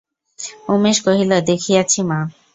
[0.73, 2.19] উমেশ কহিল, দেখিয়াছি মা।